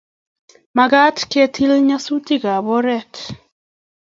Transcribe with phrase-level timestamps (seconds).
[0.75, 3.13] Makat ketil nyasutik ab oret